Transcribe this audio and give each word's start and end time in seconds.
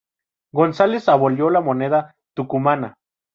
González 0.51 1.07
abolió 1.09 1.51
la 1.51 1.61
moneda 1.61 2.15
tucumana. 2.33 2.95